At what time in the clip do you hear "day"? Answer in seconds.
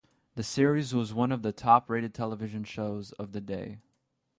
3.41-3.77